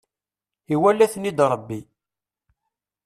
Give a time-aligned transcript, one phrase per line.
[0.73, 1.79] Iwala-ten-id Rebbi.